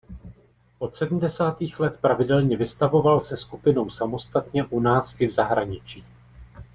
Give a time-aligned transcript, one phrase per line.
[0.79, 6.05] Od sedmdesátých let pravidelně vystavoval se skupinou samostatně u nás i v zahraničí.